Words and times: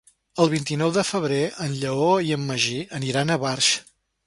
El 0.45 0.47
vint-i-nou 0.53 0.93
de 0.95 1.03
febrer 1.09 1.43
en 1.67 1.77
Lleó 1.83 2.09
i 2.31 2.33
en 2.39 2.49
Magí 2.49 2.81
aniran 3.03 3.37
a 3.37 3.41
Barx. 3.47 3.73